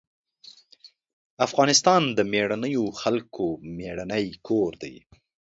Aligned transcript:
افغانستان 1.45 2.01
د 2.17 2.19
مېړنيو 2.31 2.85
خلکو 3.01 3.45
مېړنی 3.77 4.25
کور 4.47 4.71
دی. 4.83 4.95